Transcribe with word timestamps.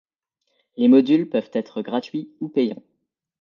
Les 0.77 0.87
modules 0.87 1.29
peuvent 1.29 1.51
être 1.53 1.83
gratuits 1.83 2.31
ou 2.39 2.49
payants. 2.49 2.81